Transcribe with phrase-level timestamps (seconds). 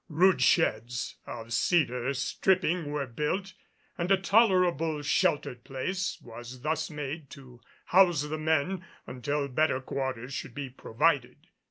[0.09, 3.53] Rude sheds of cedar stripping were built
[3.99, 10.33] and a tolerable sheltered place was thus made to house the men until better quarters
[10.33, 11.49] should be provided.